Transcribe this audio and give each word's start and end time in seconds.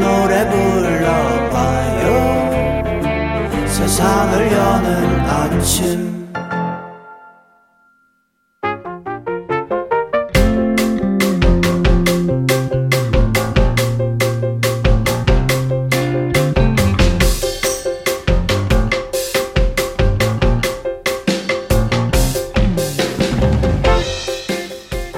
노래 0.00 0.48
불러봐요 0.48 2.08
세상을 3.66 4.52
여는 4.52 5.20
아침 5.20 6.18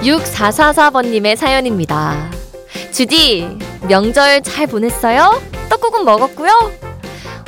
육사사사번님의 0.03 1.37
사연입니다. 1.37 2.31
주디, 2.91 3.59
명절 3.87 4.41
잘 4.43 4.67
보냈어요? 4.67 5.41
떡국은 5.69 6.05
먹었고요? 6.05 6.71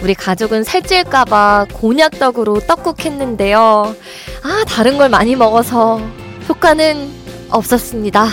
우리 0.01 0.13
가족은 0.13 0.63
살찔까봐 0.63 1.67
곤약떡으로 1.73 2.61
떡국 2.61 3.05
했는데요. 3.05 3.95
아, 4.43 4.63
다른 4.67 4.97
걸 4.97 5.09
많이 5.09 5.35
먹어서 5.35 6.01
효과는 6.49 7.09
없었습니다. 7.49 8.27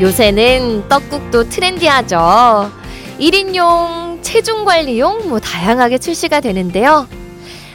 요새는 0.00 0.88
떡국도 0.88 1.48
트렌디하죠. 1.48 2.70
1인용, 3.20 4.22
체중 4.22 4.64
관리용 4.64 5.28
뭐 5.28 5.40
다양하게 5.40 5.98
출시가 5.98 6.40
되는데요. 6.40 7.06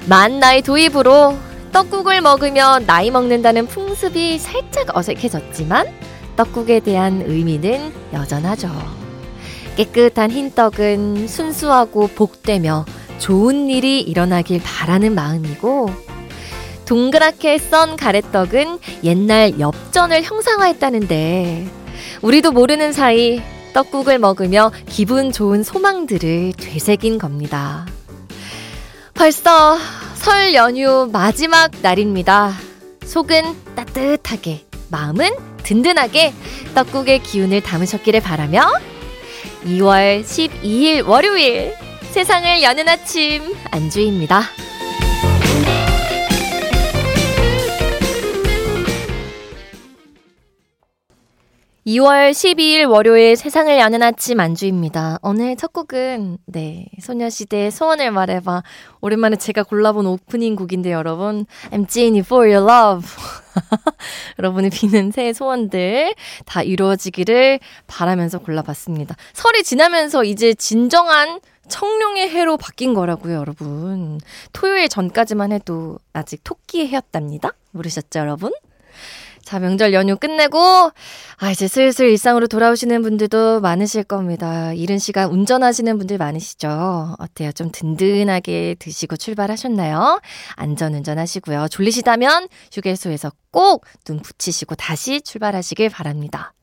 만 0.08 0.40
나이 0.40 0.62
도입으로 0.62 1.38
떡국을 1.74 2.22
먹으며 2.22 2.80
나이 2.86 3.10
먹는다는 3.10 3.66
풍습이 3.66 4.38
살짝 4.38 4.96
어색해졌지만 4.96 5.88
떡국에 6.36 6.80
대한 6.82 7.24
의미는 7.26 7.92
여전하죠. 8.14 8.70
깨끗한 9.76 10.30
흰 10.30 10.52
떡은 10.54 11.28
순수하고 11.28 12.08
복되며 12.10 12.86
좋은 13.18 13.70
일이 13.70 14.02
일어나길 14.02 14.62
바라는 14.64 15.16
마음이고 15.16 15.90
동그랗게 16.86 17.58
썬 17.58 17.98
가래떡은 17.98 18.80
옛날 19.04 19.60
엽전을 19.60 20.22
형상화했다는데 20.22 21.66
우리도 22.22 22.52
모르는 22.52 22.94
사이 22.94 23.42
떡국을 23.74 24.20
먹으며 24.20 24.72
기분 24.88 25.32
좋은 25.32 25.64
소망들을 25.64 26.54
되새긴 26.54 27.18
겁니다. 27.18 27.88
벌써 29.16 29.78
설 30.24 30.54
연휴 30.54 31.10
마지막 31.12 31.70
날입니다. 31.82 32.54
속은 33.04 33.76
따뜻하게, 33.76 34.66
마음은 34.90 35.30
든든하게 35.64 36.34
떡국의 36.74 37.22
기운을 37.24 37.62
담으셨기를 37.62 38.22
바라며 38.22 38.62
2월 39.66 40.24
12일 40.24 41.06
월요일 41.06 41.76
세상을 42.12 42.64
여는 42.64 42.88
아침 42.88 43.54
안주입니다. 43.70 44.44
2월 51.86 52.32
12일 52.32 52.90
월요일 52.90 53.36
세상을 53.36 53.78
여는 53.78 54.02
아침 54.02 54.40
안주입니다. 54.40 55.20
오늘 55.22 55.58
첫 55.58 55.74
곡은 55.74 56.38
네 56.46 56.88
소녀시대의 57.02 57.72
소원을 57.72 58.12
말해봐 58.12 58.64
오랜만에 59.02 59.36
제가 59.36 59.64
골라본 59.64 60.06
오프닝 60.06 60.56
곡인데 60.56 60.94
여러분 60.94 61.46
I'm 61.72 61.90
Genie 61.90 62.22
for 62.22 62.50
your 62.50 62.66
love 62.66 63.06
여러분의 64.40 64.70
비는 64.70 65.12
새해 65.12 65.34
소원들 65.34 66.16
다 66.46 66.64
이루어지기를 66.64 67.60
바라면서 67.86 68.40
골라봤습니다. 68.40 69.18
설이 69.34 69.64
지나면서 69.64 70.24
이제 70.24 70.54
진정한 70.54 71.42
청룡의 71.68 72.30
해로 72.30 72.56
바뀐 72.58 72.94
거라고요, 72.94 73.36
여러분. 73.36 74.20
토요일 74.52 74.90
전까지만 74.90 75.52
해도 75.52 75.98
아직 76.12 76.44
토끼의 76.44 76.88
해였답니다. 76.90 77.52
모르셨죠, 77.72 78.20
여러분? 78.20 78.52
자, 79.44 79.60
명절 79.60 79.94
연휴 79.94 80.16
끝내고, 80.18 80.60
아, 81.38 81.52
이제 81.52 81.68
슬슬 81.68 82.10
일상으로 82.10 82.48
돌아오시는 82.48 83.02
분들도 83.02 83.60
많으실 83.62 84.04
겁니다. 84.04 84.74
이른 84.74 84.98
시간 85.00 85.30
운전하시는 85.30 85.98
분들 85.98 86.18
많으시죠? 86.18 87.16
어때요? 87.20 87.52
좀 87.52 87.70
든든하게 87.72 88.76
드시고 88.80 89.18
출발하셨나요? 89.18 90.22
안전 90.56 90.94
운전하시고요. 90.94 91.68
졸리시다면 91.70 92.48
휴게소에서 92.72 93.32
꼭 93.52 93.84
눈 94.06 94.20
붙이시고 94.20 94.76
다시 94.76 95.22
출발하시길 95.22 95.90
바랍니다. 95.90 96.54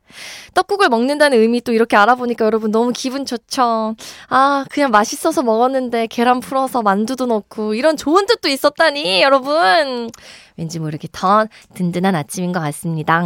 떡국을 0.55 0.89
먹는다는 0.89 1.39
의미 1.39 1.61
또 1.61 1.73
이렇게 1.73 1.97
알아보니까 1.97 2.45
여러분 2.45 2.71
너무 2.71 2.93
기분 2.95 3.25
좋죠. 3.25 3.95
아, 4.29 4.65
그냥 4.71 4.91
맛있어서 4.91 5.43
먹었는데 5.43 6.07
계란 6.09 6.41
풀어서 6.41 6.83
만두도 6.83 7.27
넣고 7.27 7.75
이런 7.75 7.97
좋은 7.97 8.27
뜻도 8.27 8.49
있었다니, 8.49 9.23
여러분. 9.23 10.11
왠지 10.57 10.79
모르게 10.79 11.09
더 11.11 11.47
든든한 11.75 12.15
아침인 12.15 12.53
것 12.53 12.61
같습니다. 12.61 13.23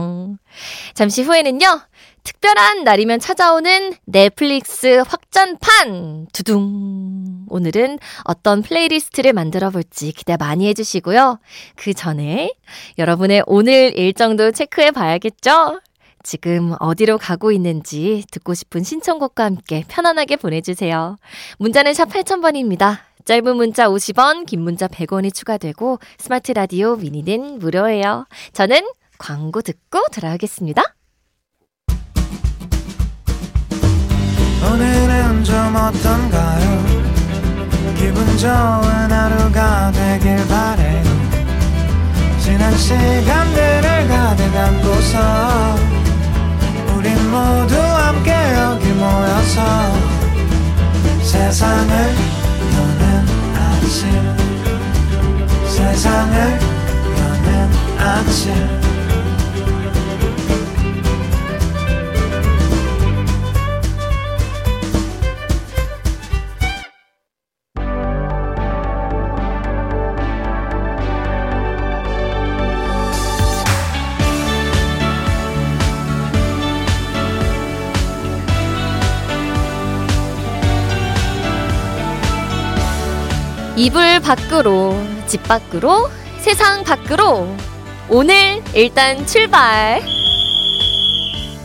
잠시 0.94 1.22
후에는요, 1.22 1.80
특별한 2.22 2.84
날이면 2.84 3.18
찾아오는 3.20 3.92
내플리스 4.06 5.02
확장판! 5.06 6.28
두둥! 6.32 7.44
오늘은 7.48 7.98
어떤 8.24 8.62
플레이리스트를 8.62 9.32
만들어 9.32 9.70
볼지 9.70 10.12
기대 10.12 10.36
많이 10.36 10.66
해주시고요. 10.68 11.40
그 11.76 11.92
전에 11.92 12.52
여러분의 12.98 13.42
오늘 13.46 13.98
일정도 13.98 14.52
체크해 14.52 14.92
봐야겠죠? 14.92 15.80
지금 16.24 16.74
어디로 16.80 17.18
가고 17.18 17.52
있는지 17.52 18.24
듣고 18.32 18.54
싶은 18.54 18.82
신청곡과 18.82 19.44
함께 19.44 19.84
편안하게 19.86 20.36
보내주세요. 20.36 21.16
문자는 21.58 21.94
샵 21.94 22.08
8000번입니다. 22.08 22.98
짧은 23.24 23.56
문자 23.56 23.88
50원, 23.88 24.46
긴 24.46 24.62
문자 24.62 24.88
100원이 24.88 25.32
추가되고 25.32 26.00
스마트 26.18 26.52
라디오 26.52 26.96
미니는 26.96 27.60
무료예요. 27.60 28.26
저는 28.52 28.82
광고 29.18 29.62
듣고 29.62 30.04
돌아오겠습니다. 30.12 30.82
오늘은 34.66 35.44
좀 35.44 35.54
어떤가요? 35.76 37.04
기분 37.96 38.36
좋은 38.36 39.12
하루가 39.12 39.92
되길 39.92 40.36
바래요 40.48 41.04
지난 42.38 42.76
시간들을 42.76 44.08
가득 44.08 44.56
안고서 44.56 45.76
모두 47.34 47.74
함께 47.74 48.30
여기 48.30 48.86
모여서 48.92 49.60
세상을 51.20 52.14
여는 52.76 53.26
아침. 53.56 53.98
세상을 55.66 56.36
여는 57.18 57.98
아침 57.98 58.93
밖으로, 84.24 84.96
집 85.26 85.42
밖으로, 85.42 86.08
세상 86.40 86.82
밖으로. 86.82 87.46
오늘 88.08 88.62
일단 88.74 89.26
출발. 89.26 90.00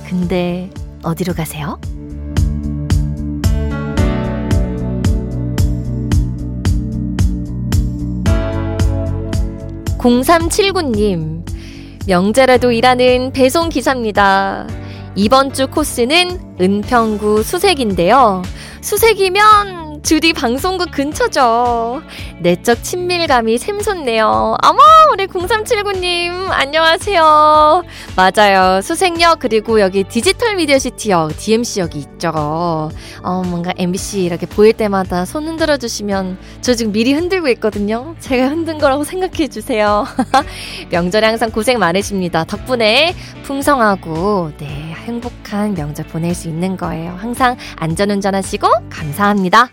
근데 0.09 0.69
어디로 1.01 1.33
가세요? 1.33 1.79
0379님, 9.97 11.45
명제라도 12.07 12.71
일하는 12.71 13.31
배송 13.31 13.69
기사입니다. 13.69 14.67
이번 15.15 15.53
주 15.53 15.67
코스는 15.67 16.57
은평구 16.59 17.43
수색인데요. 17.43 18.41
수색이면 18.81 19.78
주디 20.01 20.33
방송국 20.33 20.91
근처죠. 20.91 22.01
내적 22.39 22.83
친밀감이 22.83 23.57
샘솟네요. 23.57 24.55
어머, 24.63 24.79
우리 25.11 25.27
0379님, 25.27 26.49
안녕하세요. 26.49 27.83
맞아요. 28.15 28.81
수색역, 28.81 29.39
그리고 29.39 29.81
여기 29.81 30.03
디지털 30.03 30.55
미디어 30.55 30.79
시티역, 30.79 31.37
DMC역이 31.37 31.99
있죠. 31.99 32.31
어, 33.23 33.43
뭔가 33.45 33.73
MBC 33.77 34.23
이렇게 34.23 34.45
보일 34.45 34.73
때마다 34.73 35.25
손 35.25 35.47
흔들어 35.47 35.77
주시면 35.77 36.37
저 36.61 36.73
지금 36.73 36.91
미리 36.91 37.13
흔들고 37.13 37.49
있거든요. 37.49 38.15
제가 38.19 38.47
흔든 38.47 38.77
거라고 38.77 39.03
생각해 39.03 39.49
주세요. 39.49 40.05
명절에 40.91 41.27
항상 41.27 41.51
고생 41.51 41.77
많으십니다. 41.77 42.45
덕분에 42.45 43.13
풍성하고, 43.43 44.51
네, 44.59 44.95
행복한 45.05 45.73
명절 45.73 46.07
보낼 46.07 46.33
수 46.33 46.47
있는 46.47 46.77
거예요. 46.77 47.15
항상 47.19 47.57
안전운전 47.77 48.33
하시고 48.33 48.67
감사합니다. 48.89 49.69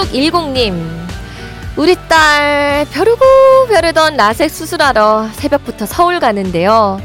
7610님, 0.00 0.74
우리 1.76 1.94
딸 2.08 2.86
벼르고 2.90 3.20
벼르던 3.68 4.16
라섹 4.16 4.50
수술하러 4.50 5.28
새벽부터 5.32 5.86
서울 5.86 6.20
가는데요. 6.20 7.00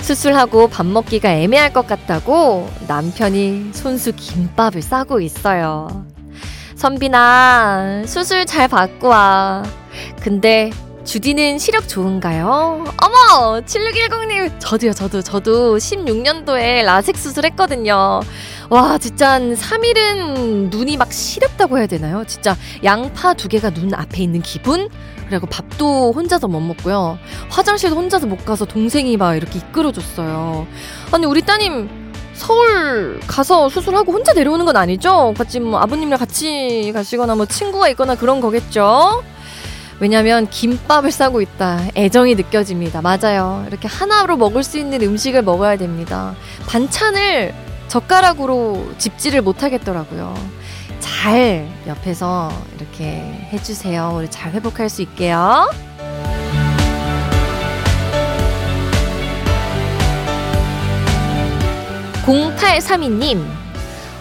수술하고 0.00 0.68
밥 0.68 0.86
먹기가 0.86 1.30
애매할 1.30 1.72
것 1.72 1.86
같다고 1.86 2.68
남편이 2.86 3.70
손수 3.72 4.12
김밥을 4.14 4.80
싸고 4.80 5.20
있어요. 5.20 6.06
선빈아, 6.76 8.04
수술 8.06 8.46
잘 8.46 8.68
받고 8.68 9.08
와. 9.08 9.62
근데 10.22 10.70
주디는 11.08 11.56
시력 11.56 11.88
좋은가요? 11.88 12.84
어머! 13.02 13.60
7610님! 13.60 14.52
저도요, 14.58 14.92
저도, 14.92 15.22
저도 15.22 15.78
16년도에 15.78 16.84
라섹 16.84 17.16
수술했거든요. 17.16 18.20
와, 18.68 18.98
진짜 18.98 19.30
한 19.30 19.54
3일은 19.54 20.68
눈이 20.68 20.98
막 20.98 21.10
시렵다고 21.10 21.78
해야 21.78 21.86
되나요? 21.86 22.24
진짜 22.26 22.54
양파 22.84 23.32
두 23.32 23.48
개가 23.48 23.70
눈 23.70 23.94
앞에 23.94 24.22
있는 24.22 24.42
기분? 24.42 24.90
그리고 25.30 25.46
밥도 25.46 26.12
혼자서 26.12 26.46
못 26.46 26.60
먹고요. 26.60 27.18
화장실도 27.48 27.96
혼자서 27.96 28.26
못 28.26 28.44
가서 28.44 28.66
동생이 28.66 29.16
막 29.16 29.34
이렇게 29.34 29.60
이끌어줬어요. 29.60 30.66
아니, 31.12 31.24
우리 31.24 31.40
따님, 31.40 31.88
서울 32.34 33.18
가서 33.26 33.70
수술하고 33.70 34.12
혼자 34.12 34.34
내려오는 34.34 34.66
건 34.66 34.76
아니죠? 34.76 35.32
같이 35.38 35.58
뭐 35.58 35.80
아버님이랑 35.80 36.18
같이 36.18 36.90
가시거나 36.92 37.34
뭐 37.34 37.46
친구가 37.46 37.88
있거나 37.88 38.14
그런 38.14 38.42
거겠죠? 38.42 39.22
왜냐면 40.00 40.48
김밥을 40.48 41.10
싸고 41.10 41.40
있다. 41.40 41.80
애정이 41.96 42.36
느껴집니다. 42.36 43.02
맞아요. 43.02 43.64
이렇게 43.68 43.88
하나로 43.88 44.36
먹을 44.36 44.62
수 44.62 44.78
있는 44.78 45.02
음식을 45.02 45.42
먹어야 45.42 45.76
됩니다. 45.76 46.34
반찬을 46.68 47.52
젓가락으로 47.88 48.92
집지를 48.98 49.42
못 49.42 49.62
하겠더라고요. 49.62 50.34
잘 51.00 51.66
옆에서 51.86 52.50
이렇게 52.76 53.48
해주세요. 53.52 54.14
우리 54.16 54.30
잘 54.30 54.52
회복할 54.52 54.88
수 54.88 55.02
있게요. 55.02 55.68
(0832님) 62.26 63.42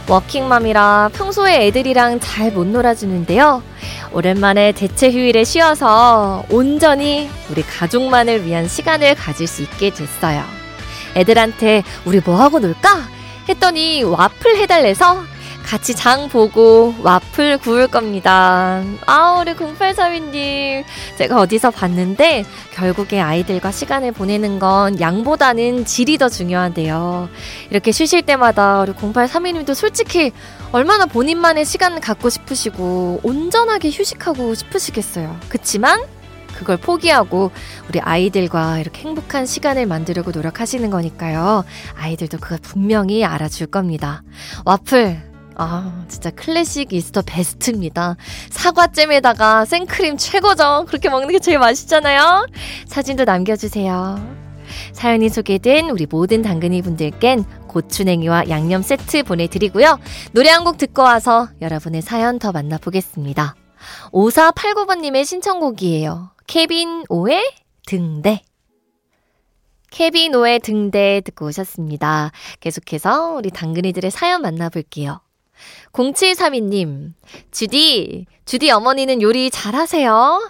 워킹맘이라 0.07 1.09
평소에 1.13 1.67
애들이랑 1.67 2.21
잘 2.21 2.51
못 2.51 2.65
놀아주는데요. 2.67 3.61
오랜만에 4.11 4.71
대체 4.71 5.11
휴일에 5.11 5.43
쉬어서 5.43 6.43
온전히 6.49 7.29
우리 7.49 7.61
가족만을 7.63 8.45
위한 8.45 8.67
시간을 8.67 9.15
가질 9.15 9.47
수 9.47 9.61
있게 9.61 9.89
됐어요. 9.91 10.43
애들한테 11.15 11.83
우리 12.05 12.19
뭐하고 12.19 12.59
놀까? 12.59 13.07
했더니 13.49 14.03
와플 14.03 14.57
해달래서 14.57 15.23
같이 15.67 15.93
장 15.93 16.29
보고 16.29 16.95
와플 17.03 17.57
구울 17.57 17.87
겁니다. 17.87 18.81
아, 19.05 19.37
우리 19.41 19.53
0832님. 19.53 20.85
제가 21.17 21.41
어디서 21.41 21.71
봤는데 21.71 22.45
결국에 22.73 23.19
아이들과 23.19 23.71
시간을 23.71 24.13
보내는 24.13 24.59
건 24.59 24.97
양보다는 25.01 25.83
질이 25.83 26.17
더 26.19 26.29
중요한데요. 26.29 27.27
이렇게 27.69 27.91
쉬실 27.91 28.21
때마다 28.21 28.79
우리 28.79 28.93
0832님도 28.93 29.73
솔직히 29.73 30.31
얼마나 30.71 31.05
본인만의 31.05 31.65
시간을 31.65 31.99
갖고 31.99 32.29
싶으시고 32.29 33.19
온전하게 33.23 33.89
휴식하고 33.89 34.55
싶으시겠어요. 34.55 35.37
그치만 35.49 36.01
그걸 36.55 36.77
포기하고 36.77 37.51
우리 37.89 37.99
아이들과 37.99 38.79
이렇게 38.79 39.01
행복한 39.01 39.45
시간을 39.45 39.85
만들려고 39.85 40.31
노력하시는 40.31 40.89
거니까요. 40.89 41.65
아이들도 41.95 42.37
그걸 42.37 42.57
분명히 42.61 43.25
알아줄 43.25 43.67
겁니다. 43.67 44.23
와플 44.65 45.26
아, 45.59 46.05
진짜 46.07 46.29
클래식 46.29 46.93
이스터 46.93 47.23
베스트입니다. 47.25 48.15
사과잼에다가 48.51 49.65
생크림 49.65 50.17
최고죠. 50.17 50.85
그렇게 50.87 51.09
먹는 51.09 51.29
게 51.29 51.39
제일 51.39 51.57
맛있잖아요. 51.57 52.45
사진도 52.85 53.25
남겨주세요. 53.25 54.37
사연이 54.93 55.29
소개된 55.29 55.89
우리 55.89 56.05
모든 56.05 56.41
당근이 56.43 56.81
분들껜 56.83 57.43
고추냉이와 57.67 58.49
양념 58.49 58.81
세트 58.83 59.23
보내드리고요. 59.23 59.97
노래 60.33 60.49
한 60.49 60.63
곡 60.63 60.77
듣고 60.77 61.01
와서 61.01 61.47
여러분의 61.61 62.01
사연 62.01 62.37
더 62.39 62.51
만나보겠습니다. 62.51 63.55
5489번님의 64.11 65.25
신청곡이에요. 65.25 66.31
케빈 66.45 67.03
오의 67.09 67.43
등대. 67.87 68.41
케빈 69.89 70.35
오의 70.35 70.59
등대 70.59 71.21
듣고 71.23 71.45
오셨습니다. 71.47 72.31
계속해서 72.59 73.31
우리 73.31 73.49
당근이들의 73.49 74.11
사연 74.11 74.41
만나볼게요. 74.41 75.21
0732님, 75.93 77.13
주디, 77.51 78.25
주디 78.45 78.71
어머니는 78.71 79.21
요리 79.21 79.49
잘하세요? 79.49 80.49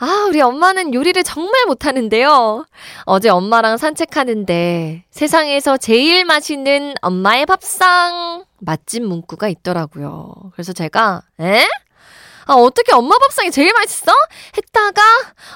아, 0.00 0.26
우리 0.28 0.40
엄마는 0.40 0.94
요리를 0.94 1.22
정말 1.24 1.66
못하는데요. 1.66 2.66
어제 3.04 3.28
엄마랑 3.28 3.76
산책하는데 3.78 5.04
세상에서 5.10 5.76
제일 5.76 6.24
맛있는 6.24 6.94
엄마의 7.00 7.46
밥상 7.46 8.44
맛집 8.60 9.02
문구가 9.02 9.48
있더라고요. 9.48 10.34
그래서 10.52 10.72
제가, 10.72 11.22
에? 11.40 11.66
아, 12.48 12.54
어떻게 12.54 12.94
엄마 12.94 13.18
밥상이 13.18 13.50
제일 13.50 13.70
맛있어? 13.74 14.10
했다가 14.56 15.02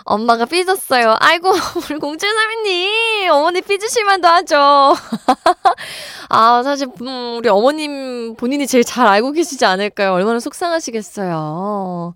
엄마가 0.04 0.44
삐졌어요. 0.44 1.16
아이고, 1.20 1.50
우리 1.88 1.98
공주사미님, 1.98 3.30
어머니 3.30 3.62
삐지실만도 3.62 4.28
하죠. 4.28 4.58
아, 6.28 6.62
사실, 6.62 6.88
음, 7.00 7.36
우리 7.38 7.48
어머님 7.48 8.36
본인이 8.36 8.66
제일 8.66 8.84
잘 8.84 9.06
알고 9.06 9.32
계시지 9.32 9.64
않을까요? 9.64 10.12
얼마나 10.12 10.38
속상하시겠어요. 10.38 12.14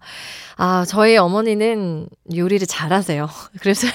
아, 0.59 0.85
저희 0.87 1.17
어머니는 1.17 2.09
요리를 2.35 2.67
잘하세요. 2.67 3.29
그래서, 3.61 3.87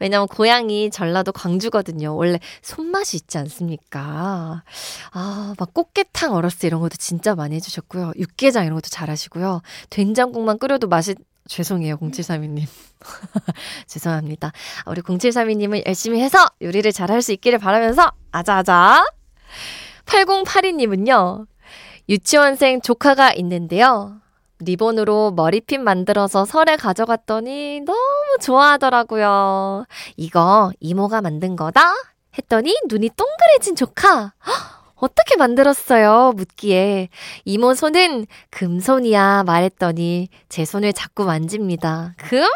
왜냐면 0.00 0.26
고향이 0.28 0.90
전라도 0.90 1.32
광주거든요. 1.32 2.14
원래 2.14 2.38
손맛이 2.62 3.16
있지 3.16 3.38
않습니까? 3.38 4.62
아, 5.12 5.54
막 5.58 5.74
꽃게탕 5.74 6.32
때 6.58 6.66
이런 6.66 6.80
것도 6.80 6.96
진짜 6.98 7.34
많이 7.34 7.54
해주셨고요. 7.56 8.12
육개장 8.18 8.64
이런 8.64 8.74
것도 8.76 8.88
잘하시고요. 8.88 9.61
된장국만 9.90 10.58
끓여도 10.58 10.88
맛이 10.88 11.14
죄송해요, 11.48 11.96
0732님. 11.96 12.66
죄송합니다. 13.86 14.52
우리 14.86 15.02
0732님은 15.02 15.86
열심히 15.86 16.20
해서 16.20 16.38
요리를 16.60 16.90
잘할 16.92 17.20
수 17.22 17.32
있기를 17.32 17.58
바라면서, 17.58 18.12
아자아자. 18.30 19.04
8082님은요, 20.06 21.46
유치원생 22.08 22.80
조카가 22.80 23.32
있는데요. 23.34 24.20
리본으로 24.60 25.32
머리핀 25.32 25.82
만들어서 25.82 26.44
설에 26.44 26.76
가져갔더니 26.76 27.80
너무 27.80 28.36
좋아하더라고요. 28.40 29.84
이거 30.16 30.70
이모가 30.80 31.20
만든 31.20 31.56
거다? 31.56 31.94
했더니 32.38 32.74
눈이 32.88 33.10
동그래진 33.16 33.76
조카. 33.76 34.32
어떻게 35.02 35.34
만들었어요? 35.36 36.32
묻기에 36.36 37.08
이모 37.44 37.74
손은 37.74 38.26
금손이야 38.50 39.42
말했더니 39.44 40.28
제 40.48 40.64
손을 40.64 40.92
자꾸 40.92 41.24
만집니다. 41.24 42.14
금? 42.18 42.46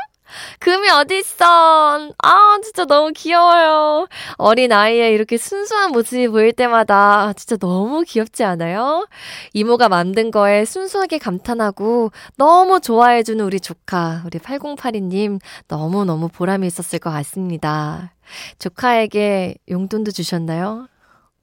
금이 0.61 0.89
어딨어. 0.91 2.13
아, 2.23 2.59
진짜 2.63 2.85
너무 2.85 3.13
귀여워요. 3.17 4.07
어린 4.37 4.71
아이의 4.71 5.13
이렇게 5.13 5.37
순수한 5.39 5.91
모습이 5.91 6.29
보일 6.29 6.53
때마다 6.53 7.33
진짜 7.33 7.57
너무 7.57 8.05
귀엽지 8.07 8.45
않아요? 8.45 9.09
이모가 9.53 9.89
만든 9.89 10.31
거에 10.31 10.65
순수하게 10.65 11.19
감탄하고 11.19 12.13
너무 12.37 12.81
좋아해주는 12.81 13.45
우리 13.45 13.59
조카, 13.59 14.23
우리 14.25 14.39
8082님 14.39 15.41
너무너무 15.67 16.29
보람이 16.29 16.65
있었을 16.65 17.01
것 17.01 17.11
같습니다. 17.11 18.13
조카에게 18.61 19.57
용돈도 19.69 20.13
주셨나요? 20.13 20.89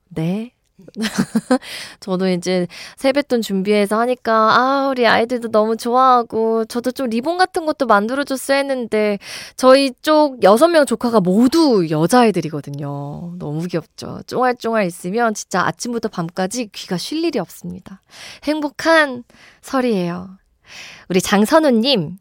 네. 0.09 0.52
저도 1.99 2.27
이제 2.29 2.67
세뱃돈 2.97 3.41
준비해서 3.41 3.99
하니까, 3.99 4.33
아, 4.33 4.87
우리 4.89 5.07
아이들도 5.07 5.49
너무 5.51 5.77
좋아하고, 5.77 6.65
저도 6.65 6.91
좀 6.91 7.09
리본 7.09 7.37
같은 7.37 7.65
것도 7.65 7.85
만들어줬어야 7.85 8.57
했는데, 8.57 9.19
저희 9.55 9.91
쪽 10.01 10.43
여섯 10.43 10.67
명 10.67 10.85
조카가 10.85 11.19
모두 11.21 11.87
여자아이들이거든요. 11.89 13.35
너무 13.37 13.67
귀엽죠. 13.67 14.21
쫑알쫑알 14.27 14.85
있으면 14.87 15.33
진짜 15.33 15.65
아침부터 15.65 16.09
밤까지 16.09 16.69
귀가 16.71 16.97
쉴 16.97 17.23
일이 17.23 17.39
없습니다. 17.39 18.01
행복한 18.43 19.23
설이에요. 19.61 20.37
우리 21.09 21.21
장선우님, 21.21 22.17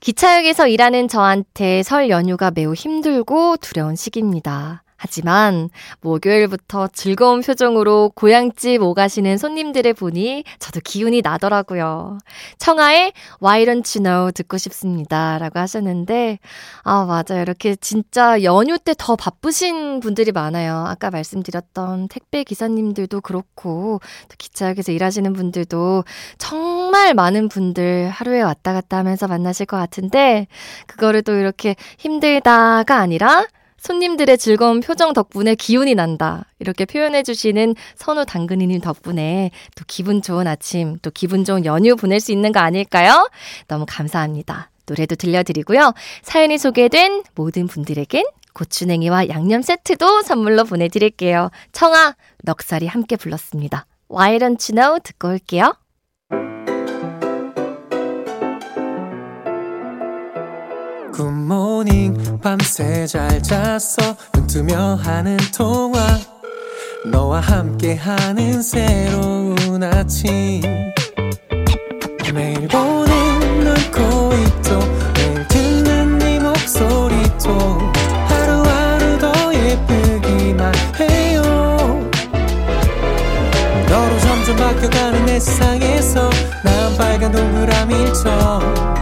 기차역에서 0.00 0.68
일하는 0.68 1.08
저한테 1.08 1.82
설 1.82 2.10
연휴가 2.10 2.50
매우 2.50 2.74
힘들고 2.74 3.56
두려운 3.58 3.96
시기입니다. 3.96 4.83
하지만 4.96 5.68
목요일부터 6.00 6.88
즐거운 6.88 7.40
표정으로 7.42 8.12
고향집 8.14 8.82
오가시는 8.82 9.38
손님들을 9.38 9.92
보니 9.94 10.44
저도 10.58 10.80
기운이 10.82 11.20
나더라고요. 11.22 12.18
청하의 12.58 13.12
Why 13.42 13.66
Don't 13.66 13.98
You 13.98 14.02
Know 14.02 14.32
듣고 14.32 14.56
싶습니다. 14.58 15.38
라고 15.38 15.58
하셨는데, 15.58 16.38
아, 16.82 17.04
맞아요. 17.04 17.42
이렇게 17.42 17.76
진짜 17.76 18.42
연휴 18.42 18.78
때 18.78 18.94
더 18.96 19.16
바쁘신 19.16 20.00
분들이 20.00 20.32
많아요. 20.32 20.84
아까 20.86 21.10
말씀드렸던 21.10 22.08
택배 22.08 22.44
기사님들도 22.44 23.20
그렇고, 23.20 24.00
또 24.28 24.34
기차역에서 24.38 24.92
일하시는 24.92 25.32
분들도 25.32 26.04
정말 26.38 27.12
많은 27.14 27.48
분들 27.48 28.08
하루에 28.10 28.40
왔다 28.40 28.72
갔다 28.72 28.96
하면서 28.98 29.26
만나실 29.26 29.66
것 29.66 29.76
같은데, 29.76 30.46
그거를 30.86 31.22
또 31.22 31.34
이렇게 31.34 31.74
힘들다가 31.98 32.98
아니라, 32.98 33.46
손님들의 33.84 34.38
즐거운 34.38 34.80
표정 34.80 35.12
덕분에 35.12 35.54
기운이 35.54 35.94
난다. 35.94 36.46
이렇게 36.58 36.86
표현해주시는 36.86 37.74
선우 37.96 38.24
당근이님 38.24 38.80
덕분에 38.80 39.50
또 39.76 39.84
기분 39.86 40.22
좋은 40.22 40.46
아침, 40.46 40.96
또 41.02 41.10
기분 41.10 41.44
좋은 41.44 41.66
연휴 41.66 41.94
보낼 41.94 42.18
수 42.18 42.32
있는 42.32 42.50
거 42.50 42.60
아닐까요? 42.60 43.28
너무 43.68 43.84
감사합니다. 43.86 44.70
노래도 44.86 45.16
들려드리고요. 45.16 45.92
사연이 46.22 46.56
소개된 46.56 47.24
모든 47.34 47.66
분들에겐 47.66 48.24
고추냉이와 48.54 49.28
양념 49.28 49.60
세트도 49.60 50.22
선물로 50.22 50.64
보내드릴게요. 50.64 51.50
청아, 51.72 52.14
넉살이 52.42 52.86
함께 52.86 53.16
불렀습니다. 53.16 53.84
Why 54.10 54.38
don't 54.38 54.72
you 54.72 54.80
know? 54.80 54.98
듣고 55.02 55.28
올게요. 55.28 55.74
굿모닝 61.14 62.40
밤새 62.42 63.06
잘 63.06 63.40
잤어? 63.40 64.16
눈 64.32 64.46
뜨며 64.48 64.98
하는 65.00 65.36
통화. 65.56 66.18
너와 67.06 67.38
함께하는 67.38 68.60
새로운 68.60 69.80
아침. 69.84 70.60
매일 72.34 72.66
보는 72.66 73.60
눈코입도 73.60 74.80
매일 75.14 75.46
듣는 75.46 76.18
네 76.18 76.40
목소리도 76.40 77.78
하루하루 78.26 79.18
더 79.18 79.54
예쁘기만 79.54 80.72
해요. 80.98 81.42
너로 83.88 84.18
점점 84.18 84.56
바뀌어가는 84.56 85.26
내 85.26 85.38
세상에서 85.38 86.28
난 86.64 86.96
빨간 86.96 87.30
동그라미처럼 87.30 88.93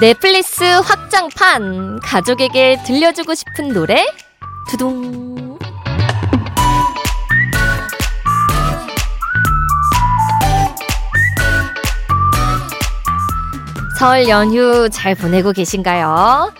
넷플릭스 0.00 0.62
확장판 0.62 1.98
가족에게 2.00 2.78
들려주고 2.86 3.34
싶은 3.34 3.70
노래 3.70 4.06
두둥 4.70 5.58
설 13.98 14.28
연휴 14.28 14.88
잘 14.88 15.16
보내고 15.16 15.50
계신가요? 15.50 16.52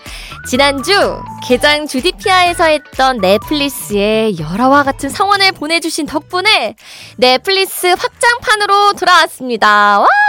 지난주 0.45 1.21
개장 1.47 1.87
주디피아에서 1.87 2.65
했던 2.65 3.19
넷플릭스의 3.19 4.37
열화와 4.37 4.83
같은 4.83 5.07
성원을 5.07 5.53
보내주신 5.53 6.07
덕분에 6.07 6.75
넷플릭스 7.15 7.87
확장판으로 7.87 8.93
돌아왔습니다. 8.93 10.01
와! 10.01 10.28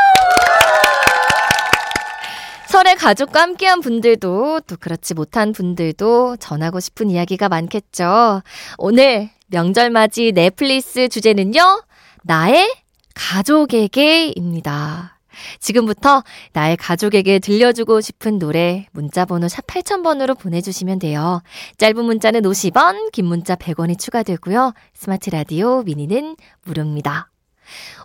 설에 2.81 2.95
가족과 2.95 3.43
함께한 3.43 3.83
분들도 3.83 4.61
또 4.67 4.77
그렇지 4.81 5.13
못한 5.13 5.53
분들도 5.53 6.39
전하고 6.39 6.81
싶은 6.81 7.11
이야기가 7.11 7.51
많겠죠. 7.51 8.41
오늘 8.79 9.29
명절 9.49 9.91
맞이 9.91 10.33
넷플릭스 10.33 11.11
주제는요. 11.11 11.83
나의 12.23 12.75
가족에게입니다. 13.15 15.19
지금부터 15.59 16.25
나의 16.55 16.79
가족에게 16.79 17.39
들려주고 17.39 18.01
싶은 18.01 18.39
노래 18.39 18.87
문자번호 18.93 19.49
샵 19.49 19.67
8000번으로 19.67 20.39
보내주시면 20.39 21.01
돼요. 21.01 21.43
짧은 21.77 22.03
문자는 22.03 22.41
50원, 22.41 23.13
긴 23.13 23.27
문자 23.27 23.57
100원이 23.57 23.99
추가되고요. 23.99 24.73
스마트 24.95 25.29
라디오 25.29 25.83
미니는 25.83 26.35
무료입니다. 26.65 27.29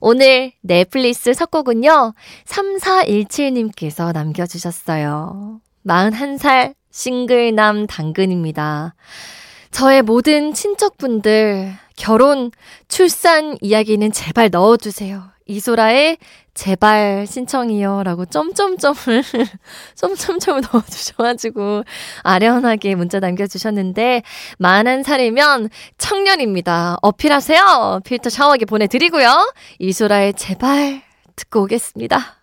오늘 0.02 0.52
넷플릭스 0.62 1.34
석곡은요, 1.34 2.14
3417님께서 2.46 4.14
남겨주셨어요. 4.14 5.60
41살 5.86 6.74
싱글남 6.92 7.88
당근입니다. 7.88 8.96
저의 9.72 10.02
모든 10.02 10.54
친척분들, 10.54 11.74
결혼, 11.98 12.52
출산 12.88 13.58
이야기는 13.62 14.12
제발 14.12 14.50
넣어주세요. 14.50 15.35
이소라의 15.48 16.18
제발 16.54 17.26
신청이요. 17.28 18.04
라고 18.04 18.26
점점점을, 18.26 18.96
점점점을 19.96 20.62
넣어주셔가지고, 20.72 21.84
아련하게 22.24 22.96
문자 22.96 23.20
남겨주셨는데, 23.20 24.24
만한 24.58 25.04
살이면 25.04 25.70
청년입니다. 25.98 26.98
어필하세요. 27.02 28.02
필터 28.06 28.30
샤워기 28.30 28.66
보내드리고요. 28.66 29.54
이소라의 29.80 30.34
제발 30.34 31.04
듣고 31.36 31.64
오겠습니다. 31.64 32.38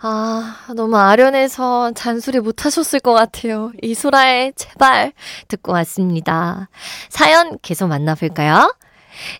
아, 0.00 0.56
너무 0.76 0.96
아련해서 0.96 1.92
잔소리 1.92 2.38
못 2.38 2.64
하셨을 2.64 3.00
것 3.00 3.12
같아요. 3.12 3.72
이소라의 3.82 4.52
제발 4.54 5.12
듣고 5.48 5.72
왔습니다. 5.72 6.68
사연 7.08 7.58
계속 7.62 7.88
만나볼까요? 7.88 8.70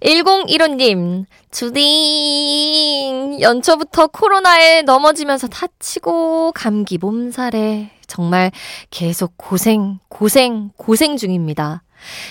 1015님, 0.03 1.25
주딩, 1.51 3.41
연초부터 3.41 4.09
코로나에 4.09 4.83
넘어지면서 4.83 5.49
다치고, 5.49 6.53
감기 6.53 6.99
몸살에, 6.99 7.91
정말 8.07 8.51
계속 8.91 9.35
고생, 9.37 9.99
고생, 10.09 10.71
고생 10.77 11.17
중입니다. 11.17 11.83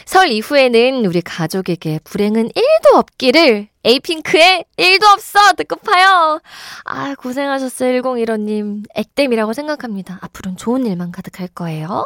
설 0.05 0.29
이후에는 0.29 1.05
우리 1.05 1.21
가족에게 1.21 1.99
불행은 2.03 2.49
1도 2.49 2.95
없기를 2.95 3.67
에이핑크의 3.83 4.65
1도 4.77 5.03
없어 5.13 5.53
듣고 5.53 5.77
파요. 5.77 6.39
아 6.85 7.15
고생하셨어요 7.15 8.01
1015님. 8.01 8.83
액땜이라고 8.95 9.53
생각합니다. 9.53 10.19
앞으로는 10.21 10.57
좋은 10.57 10.85
일만 10.85 11.11
가득할 11.11 11.47
거예요. 11.49 12.05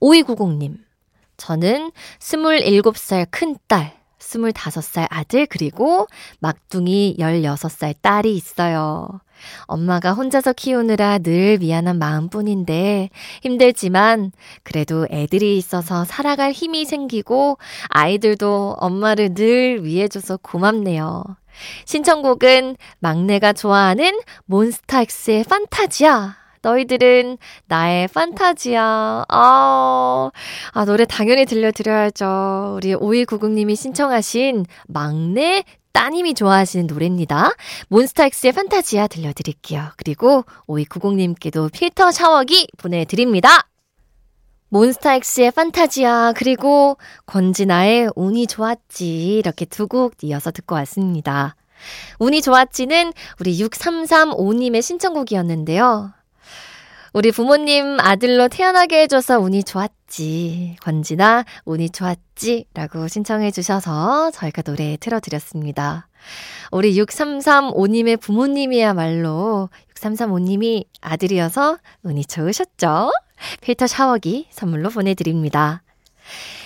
5290님. 0.00 0.78
저는 1.36 1.92
27살 2.18 3.26
큰딸 3.30 4.03
25살 4.18 5.06
아들 5.10 5.46
그리고 5.46 6.06
막둥이 6.40 7.16
16살 7.18 7.94
딸이 8.00 8.34
있어요. 8.34 9.20
엄마가 9.64 10.12
혼자서 10.12 10.52
키우느라 10.52 11.18
늘 11.18 11.58
미안한 11.58 11.98
마음뿐인데 11.98 13.10
힘들지만 13.42 14.32
그래도 14.62 15.06
애들이 15.10 15.56
있어서 15.58 16.04
살아갈 16.04 16.52
힘이 16.52 16.84
생기고 16.84 17.58
아이들도 17.88 18.76
엄마를 18.78 19.34
늘 19.34 19.84
위해줘서 19.84 20.38
고맙네요. 20.38 21.24
신청곡은 21.84 22.76
막내가 22.98 23.52
좋아하는 23.52 24.20
몬스타엑스의 24.46 25.44
판타지야. 25.44 26.43
너희들은 26.64 27.38
나의 27.66 28.08
판타지야. 28.08 29.24
아, 29.28 30.30
아, 30.72 30.84
노래 30.84 31.04
당연히 31.04 31.44
들려드려야죠. 31.44 32.74
우리 32.76 32.94
5190님이 32.94 33.76
신청하신 33.76 34.66
막내 34.88 35.64
따님이 35.92 36.34
좋아하시는 36.34 36.86
노래입니다. 36.88 37.52
몬스타엑스의 37.88 38.52
판타지야 38.52 39.06
들려드릴게요. 39.06 39.90
그리고 39.96 40.44
5290님께도 40.66 41.70
필터 41.72 42.10
샤워기 42.10 42.66
보내드립니다. 42.78 43.68
몬스타엑스의 44.70 45.52
판타지아, 45.52 46.32
그리고 46.36 46.96
권진아의 47.26 48.10
운이 48.16 48.48
좋았지. 48.48 49.36
이렇게 49.38 49.66
두 49.66 49.86
곡 49.86 50.14
이어서 50.24 50.50
듣고 50.50 50.74
왔습니다. 50.74 51.54
운이 52.18 52.42
좋았지는 52.42 53.12
우리 53.38 53.56
6335님의 53.60 54.82
신청곡이었는데요. 54.82 56.12
우리 57.14 57.30
부모님 57.30 58.00
아들로 58.00 58.48
태어나게 58.48 59.02
해줘서 59.02 59.38
운이 59.38 59.62
좋았지. 59.62 60.78
권진아, 60.82 61.44
운이 61.64 61.90
좋았지. 61.90 62.66
라고 62.74 63.06
신청해 63.06 63.52
주셔서 63.52 64.32
저희가 64.32 64.62
노래 64.62 64.96
틀어드렸습니다. 64.98 66.08
우리 66.72 66.96
6335님의 66.96 68.20
부모님이야말로 68.20 69.68
6335님이 69.94 70.86
아들이어서 71.02 71.78
운이 72.02 72.24
좋으셨죠? 72.24 73.12
필터 73.60 73.86
샤워기 73.86 74.48
선물로 74.50 74.90
보내드립니다. 74.90 75.84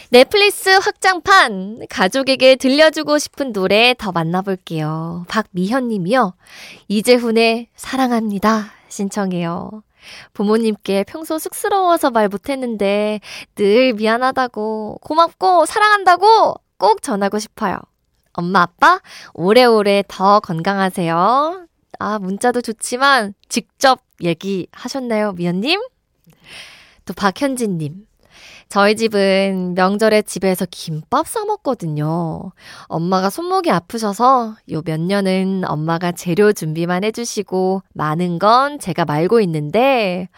넷플릭스 0.08 0.70
확장판 0.70 1.88
가족에게 1.90 2.56
들려주고 2.56 3.18
싶은 3.18 3.52
노래 3.52 3.94
더 3.98 4.12
만나볼게요. 4.12 5.26
박미현 5.28 5.88
님이요. 5.88 6.32
이재훈의 6.88 7.68
사랑합니다. 7.76 8.72
신청해요. 8.88 9.82
부모님께 10.32 11.04
평소 11.04 11.38
쑥스러워서 11.38 12.10
말 12.10 12.28
못했는데 12.28 13.20
늘 13.54 13.92
미안하다고 13.94 14.98
고맙고 15.02 15.66
사랑한다고 15.66 16.54
꼭 16.78 17.02
전하고 17.02 17.38
싶어요. 17.38 17.78
엄마 18.32 18.62
아빠 18.62 19.00
오래오래 19.34 20.04
더 20.08 20.40
건강하세요. 20.40 21.66
아 21.98 22.18
문자도 22.18 22.60
좋지만 22.60 23.34
직접 23.48 24.00
얘기하셨나요 24.22 25.32
미연님? 25.32 25.80
또 27.04 27.14
박현진님. 27.14 28.06
저희 28.68 28.96
집은 28.96 29.74
명절에 29.74 30.22
집에서 30.22 30.66
김밥 30.70 31.26
싸먹거든요. 31.26 32.52
엄마가 32.84 33.30
손목이 33.30 33.70
아프셔서 33.70 34.56
요 34.70 34.82
몇 34.84 35.00
년은 35.00 35.62
엄마가 35.66 36.12
재료 36.12 36.52
준비만 36.52 37.02
해주시고 37.04 37.82
많은 37.94 38.38
건 38.38 38.78
제가 38.78 39.04
말고 39.06 39.40
있는데 39.40 40.28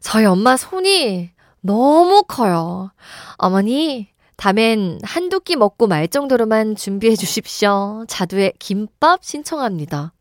저희 0.00 0.24
엄마 0.24 0.56
손이 0.56 1.30
너무 1.60 2.24
커요. 2.26 2.90
어머니, 3.36 4.08
다음엔 4.36 5.00
한두 5.04 5.38
끼 5.40 5.54
먹고 5.56 5.86
말 5.86 6.08
정도로만 6.08 6.74
준비해 6.74 7.14
주십시오. 7.14 8.04
자두의 8.08 8.54
김밥 8.58 9.22
신청합니다. 9.24 10.12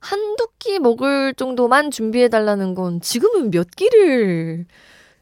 한두 0.00 0.48
끼 0.58 0.78
먹을 0.78 1.32
정도만 1.34 1.90
준비해 1.90 2.28
달라는 2.28 2.74
건 2.74 3.00
지금은 3.00 3.50
몇 3.50 3.70
끼를 3.70 4.66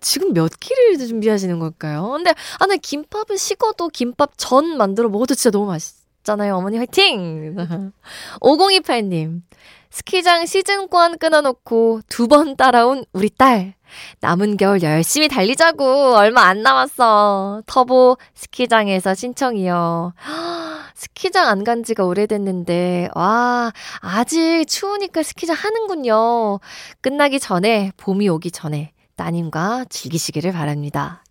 지금 0.02 0.32
몇 0.34 0.50
끼를 0.60 0.98
준비하시는 0.98 1.58
걸까요? 1.58 2.10
근데 2.10 2.34
아, 2.58 2.66
나 2.66 2.76
김밥은 2.76 3.36
식어도 3.36 3.88
김밥 3.88 4.32
전 4.36 4.76
만들어 4.76 5.08
먹어도 5.08 5.34
진짜 5.34 5.50
너무 5.50 5.66
맛있잖아요. 5.66 6.56
어머니 6.56 6.76
화이팅! 6.76 7.56
5028님. 8.40 9.42
스키장 9.90 10.46
시즌권 10.46 11.18
끊어놓고 11.18 12.00
두 12.08 12.26
번 12.28 12.56
따라온 12.56 13.04
우리 13.12 13.28
딸. 13.30 13.74
남은 14.20 14.56
겨울 14.56 14.82
열심히 14.82 15.28
달리자고. 15.28 16.14
얼마 16.16 16.42
안 16.44 16.62
남았어. 16.62 17.62
터보 17.66 18.16
스키장에서 18.34 19.14
신청이요. 19.14 20.14
스키장 20.96 21.46
안 21.48 21.64
간 21.64 21.82
지가 21.84 22.04
오래됐는데, 22.04 23.10
와, 23.14 23.70
아직 24.00 24.64
추우니까 24.66 25.22
스키장 25.22 25.56
하는군요. 25.56 26.60
끝나기 27.02 27.38
전에, 27.38 27.92
봄이 27.98 28.28
오기 28.30 28.50
전에 28.50 28.92
따님과 29.16 29.86
즐기시기를 29.90 30.52
바랍니다. 30.52 31.24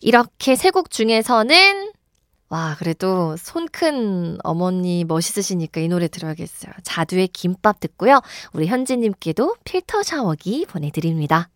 이렇게 0.00 0.54
세 0.56 0.70
곡 0.70 0.90
중에서는 0.90 1.92
와, 2.48 2.76
그래도 2.78 3.36
손 3.36 3.66
큰 3.68 4.38
어머니 4.44 5.04
멋있으시니까 5.04 5.80
이 5.80 5.88
노래 5.88 6.06
들어야겠어요. 6.08 6.72
자두의 6.84 7.28
김밥 7.28 7.80
듣고요. 7.80 8.20
우리 8.52 8.68
현지님께도 8.68 9.56
필터 9.64 10.02
샤워기 10.04 10.66
보내드립니다. 10.66 11.48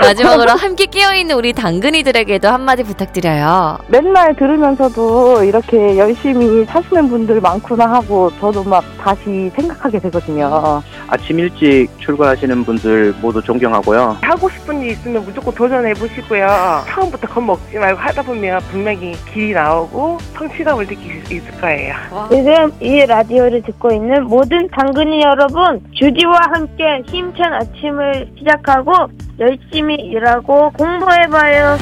마지막으로 0.00 0.52
함께 0.52 0.86
깨어있는 0.86 1.34
우리 1.34 1.52
당근이들에게도 1.52 2.48
한마디 2.48 2.82
부탁드려요. 2.82 3.78
맨날 3.88 4.34
들으면서도 4.36 5.44
이렇게 5.44 5.98
열심히 5.98 6.64
사시는 6.64 7.08
분들 7.08 7.40
많구나 7.40 7.90
하고 7.90 8.30
저도 8.40 8.64
막 8.64 8.84
다시 8.98 9.50
생각하게 9.54 9.98
되거든요. 10.00 10.82
아침 11.08 11.38
일찍 11.38 11.88
출근하시는 11.98 12.64
분들 12.64 13.14
모두 13.20 13.42
존경하고요. 13.42 14.18
하고 14.22 14.48
싶은 14.48 14.80
일 14.82 14.90
있으면 14.92 15.24
무조건 15.24 15.54
도전해 15.54 15.92
보시고요. 15.94 16.46
처음부터 16.88 17.26
겁먹지 17.28 17.78
말고 17.78 18.00
하다 18.00 18.22
보면 18.22 18.60
분명히 18.70 19.12
길이 19.32 19.52
나오고 19.52 20.18
성취감을 20.36 20.86
느낄 20.86 21.24
수 21.24 21.34
있을 21.34 21.50
거예요. 21.60 21.94
요즘 22.30 22.72
이 22.80 23.04
라디오를 23.06 23.62
듣고 23.62 23.92
있는 23.92 24.24
모든 24.24 24.68
당근이 24.68 25.22
여러분, 25.22 25.80
주디와 25.94 26.38
함께 26.52 27.02
힘찬 27.06 27.52
아침을 27.54 28.30
시작하고 28.38 29.08
열심히 29.40 29.94
일하고 29.94 30.70
공부해봐요. 30.72 31.78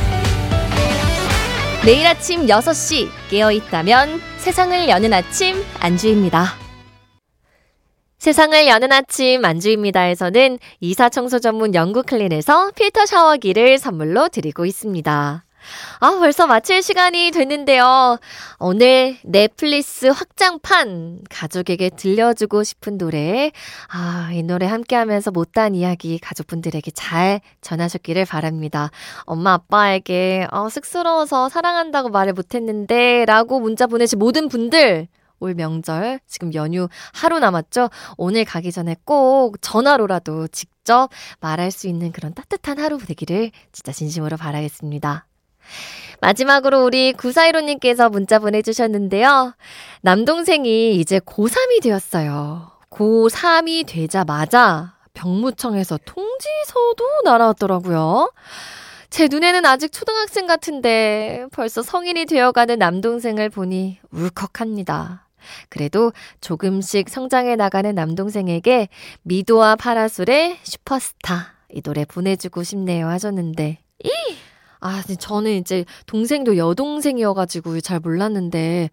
내일 1.84 2.06
아침 2.06 2.46
6시 2.46 3.08
깨어있다면 3.30 4.20
세상을 4.38 4.88
여는 4.88 5.12
아침 5.12 5.56
안주입니다. 5.80 6.44
세상을 8.18 8.66
여는 8.66 8.92
아침 8.92 9.44
안주입니다에서는 9.44 10.58
이사 10.80 11.08
청소 11.08 11.38
전문 11.38 11.74
영구 11.74 12.04
클린에서 12.04 12.72
필터 12.76 13.06
샤워기를 13.06 13.78
선물로 13.78 14.28
드리고 14.28 14.64
있습니다. 14.64 15.44
아, 16.00 16.10
벌써 16.18 16.46
마칠 16.46 16.82
시간이 16.82 17.30
됐는데요. 17.30 18.18
오늘 18.58 19.18
넷플릭스 19.24 20.06
확장판 20.06 21.20
가족에게 21.30 21.90
들려주고 21.90 22.64
싶은 22.64 22.98
노래. 22.98 23.52
아, 23.88 24.30
이 24.32 24.42
노래 24.42 24.66
함께 24.66 24.96
하면서 24.96 25.30
못다한 25.30 25.74
이야기 25.74 26.18
가족분들에게 26.18 26.90
잘 26.92 27.40
전하셨기를 27.60 28.24
바랍니다. 28.24 28.90
엄마, 29.22 29.54
아빠에게 29.54 30.46
어, 30.50 30.68
쑥스러워서 30.68 31.48
사랑한다고 31.48 32.10
말을 32.10 32.32
못했는데 32.32 33.24
라고 33.26 33.60
문자 33.60 33.86
보내신 33.86 34.18
모든 34.18 34.48
분들 34.48 35.08
올 35.40 35.54
명절 35.54 36.20
지금 36.26 36.52
연휴 36.54 36.88
하루 37.12 37.38
남았죠? 37.38 37.90
오늘 38.16 38.44
가기 38.44 38.72
전에 38.72 38.96
꼭 39.04 39.56
전화로라도 39.60 40.48
직접 40.48 41.10
말할 41.40 41.70
수 41.70 41.86
있는 41.86 42.12
그런 42.12 42.34
따뜻한 42.34 42.78
하루 42.78 42.98
되기를 42.98 43.52
진짜 43.72 43.92
진심으로 43.92 44.36
바라겠습니다. 44.36 45.27
마지막으로 46.20 46.84
우리 46.84 47.12
9415님께서 47.12 48.10
문자 48.10 48.38
보내주셨는데요. 48.38 49.54
남동생이 50.02 50.96
이제 50.96 51.18
고3이 51.20 51.82
되었어요. 51.82 52.70
고3이 52.90 53.86
되자마자 53.86 54.94
병무청에서 55.14 55.98
통지서도 56.04 57.22
날아왔더라고요. 57.24 58.32
제 59.10 59.26
눈에는 59.28 59.64
아직 59.64 59.90
초등학생 59.90 60.46
같은데 60.46 61.46
벌써 61.52 61.82
성인이 61.82 62.26
되어가는 62.26 62.78
남동생을 62.78 63.48
보니 63.48 63.98
울컥합니다. 64.10 65.26
그래도 65.68 66.12
조금씩 66.40 67.08
성장해 67.08 67.56
나가는 67.56 67.94
남동생에게 67.94 68.88
미도와 69.22 69.76
파라솔의 69.76 70.58
슈퍼스타 70.62 71.54
이 71.72 71.80
노래 71.80 72.04
보내주고 72.04 72.62
싶네요 72.62 73.08
하셨는데 73.08 73.78
이 74.04 74.10
아, 74.80 75.02
저는 75.02 75.52
이제 75.52 75.84
동생도 76.06 76.56
여동생이어가지고 76.56 77.80
잘 77.80 78.00
몰랐는데, 78.00 78.90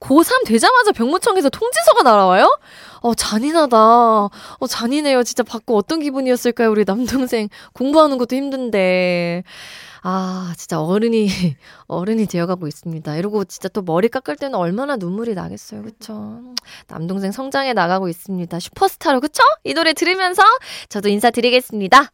고3 0.00 0.44
되자마자 0.46 0.92
병무청에서 0.92 1.48
통지서가 1.48 2.02
날아와요? 2.02 2.58
어, 3.06 3.14
잔인하다. 3.14 3.76
어, 3.78 4.66
잔인해요. 4.68 5.22
진짜 5.22 5.44
받고 5.44 5.76
어떤 5.76 6.00
기분이었을까요? 6.00 6.70
우리 6.72 6.84
남동생 6.84 7.48
공부하는 7.72 8.18
것도 8.18 8.34
힘든데. 8.34 9.44
아, 10.02 10.54
진짜 10.56 10.80
어른이, 10.80 11.26
어른이 11.88 12.26
되어가고 12.26 12.68
있습니다. 12.68 13.16
이러고 13.16 13.44
진짜 13.44 13.68
또 13.68 13.82
머리 13.82 14.08
깎을 14.08 14.36
때는 14.36 14.56
얼마나 14.56 14.94
눈물이 14.96 15.34
나겠어요. 15.34 15.82
그쵸? 15.82 16.42
남동생 16.86 17.32
성장해 17.32 17.72
나가고 17.72 18.08
있습니다. 18.08 18.58
슈퍼스타로, 18.60 19.20
그쵸? 19.20 19.42
이 19.64 19.74
노래 19.74 19.92
들으면서 19.94 20.42
저도 20.88 21.08
인사드리겠습니다. 21.08 22.12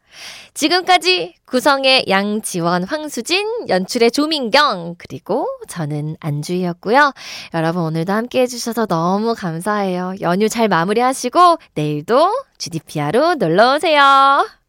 지금까지 0.55 1.35
구성의 1.44 2.07
양지원, 2.09 2.85
황수진, 2.85 3.68
연출의 3.68 4.11
조민경, 4.11 4.94
그리고 4.96 5.46
저는 5.68 6.16
안주희였고요. 6.18 7.12
여러분 7.52 7.83
오늘도 7.83 8.11
함께 8.11 8.40
해주셔서 8.40 8.87
너무 8.87 9.35
감사해요. 9.35 10.14
연휴 10.22 10.48
잘 10.48 10.68
마무리하시고 10.83 11.59
내일도 11.75 12.33
GDPR로 12.59 13.35
놀러 13.35 13.77
오세요. 13.77 14.62